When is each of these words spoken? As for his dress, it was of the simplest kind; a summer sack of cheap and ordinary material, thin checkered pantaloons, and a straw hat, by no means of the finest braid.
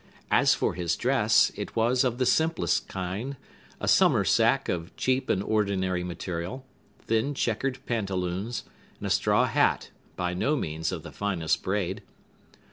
As 0.31 0.55
for 0.55 0.73
his 0.73 0.95
dress, 0.95 1.51
it 1.53 1.75
was 1.75 2.03
of 2.03 2.17
the 2.17 2.25
simplest 2.25 2.87
kind; 2.87 3.37
a 3.79 3.87
summer 3.87 4.23
sack 4.23 4.67
of 4.67 4.97
cheap 4.97 5.29
and 5.29 5.43
ordinary 5.43 6.03
material, 6.03 6.65
thin 7.05 7.35
checkered 7.35 7.77
pantaloons, 7.85 8.63
and 8.97 9.05
a 9.05 9.11
straw 9.11 9.45
hat, 9.45 9.91
by 10.15 10.33
no 10.33 10.55
means 10.55 10.91
of 10.91 11.03
the 11.03 11.11
finest 11.11 11.61
braid. 11.61 12.01